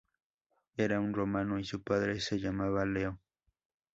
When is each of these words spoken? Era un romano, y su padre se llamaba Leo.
Era 0.77 0.99
un 0.99 1.13
romano, 1.13 1.59
y 1.59 1.63
su 1.63 1.83
padre 1.83 2.19
se 2.21 2.39
llamaba 2.39 2.85
Leo. 2.87 3.19